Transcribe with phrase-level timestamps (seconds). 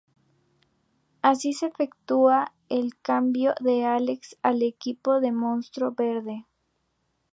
[1.21, 6.47] Así se efectúa el cambio de Alex al equipo del monstruo verde.